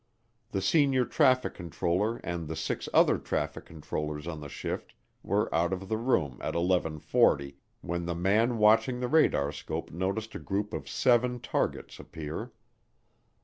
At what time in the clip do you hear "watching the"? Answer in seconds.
8.57-9.07